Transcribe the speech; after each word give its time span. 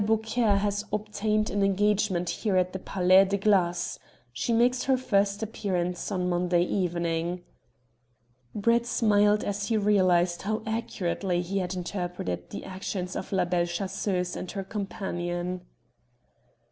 Beauclaire 0.03 0.57
has 0.57 0.83
obtained 0.91 1.51
an 1.51 1.61
engagement 1.61 2.27
here 2.27 2.57
at 2.57 2.73
the 2.73 2.79
Palais 2.79 3.23
de 3.25 3.37
Glâce. 3.37 3.99
She 4.33 4.51
makes 4.51 4.85
her 4.85 4.97
first 4.97 5.43
appearance 5.43 6.11
on 6.11 6.27
Monday 6.27 6.63
evening." 6.63 7.43
Brett 8.55 8.87
smiled 8.87 9.43
as 9.43 9.67
he 9.67 9.77
realized 9.77 10.41
how 10.41 10.63
accurately 10.65 11.43
he 11.43 11.59
had 11.59 11.75
interpreted 11.75 12.49
the 12.49 12.65
actions 12.65 13.15
of 13.15 13.31
La 13.31 13.45
Belle 13.45 13.67
Chasseuse 13.67 14.35
and 14.35 14.49
her 14.53 14.63
companion. 14.63 15.61